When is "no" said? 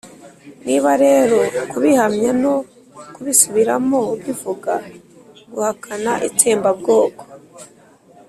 2.43-2.53